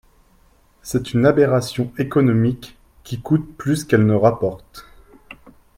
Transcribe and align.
C’est 0.81 1.13
une 1.13 1.27
aberration 1.27 1.91
économique, 1.99 2.75
qui 3.03 3.21
coûte 3.21 3.55
plus 3.55 3.83
qu’elle 3.83 4.07
ne 4.07 4.15
rapporte. 4.15 4.87